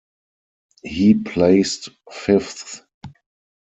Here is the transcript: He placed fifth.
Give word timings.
He 0.81 1.13
placed 1.13 1.89
fifth. 2.11 2.81